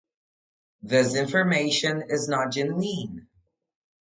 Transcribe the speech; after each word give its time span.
This 0.81 1.13
information 1.13 2.01
is 2.09 2.27
not 2.27 2.51
genuine. 2.51 3.27